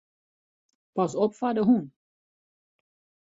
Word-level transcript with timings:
Pas 0.95 1.13
op 1.23 1.31
foar 1.39 1.53
de 1.57 1.63
hûn. 1.67 1.85